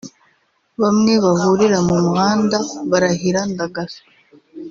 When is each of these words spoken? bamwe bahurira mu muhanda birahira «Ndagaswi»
bamwe 0.81 1.13
bahurira 1.23 1.77
mu 1.87 1.95
muhanda 2.03 2.57
birahira 2.89 3.41
«Ndagaswi» 3.51 4.07